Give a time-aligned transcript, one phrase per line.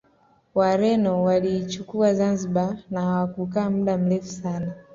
[0.55, 4.73] Wareno waliichukua Zanzibar na hawakukaa muda mrefu sana